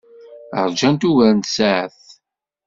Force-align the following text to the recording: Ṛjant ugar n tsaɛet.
Ṛjant 0.67 1.07
ugar 1.09 1.31
n 1.37 1.39
tsaɛet. 1.41 2.01